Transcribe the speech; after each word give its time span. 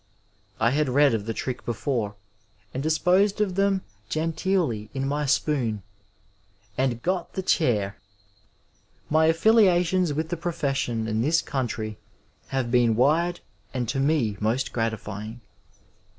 I 0.59 0.71
had 0.71 0.89
read 0.89 1.13
of 1.13 1.27
the 1.27 1.31
trick 1.35 1.63
before 1.63 2.15
and 2.73 2.81
disposed 2.81 3.39
of 3.39 3.53
them 3.53 3.83
genteelly 4.09 4.89
in 4.95 5.07
my 5.07 5.27
spoon— 5.27 5.83
and 6.75 7.03
got 7.03 7.33
the 7.33 7.43
Chair! 7.43 7.97
My 9.11 9.27
affiliations 9.27 10.11
with 10.11 10.29
the 10.29 10.37
profe88i(Hi 10.37 11.07
in 11.07 11.21
this 11.21 11.43
country 11.43 11.99
have 12.47 12.71
been 12.71 12.95
wide 12.95 13.41
and 13.75 13.87
to 13.89 13.99
me 13.99 14.37
most 14.39 14.73
gratifying. 14.73 15.39